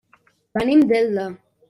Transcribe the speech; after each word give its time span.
Venim 0.59 0.81
d'Elda. 0.93 1.27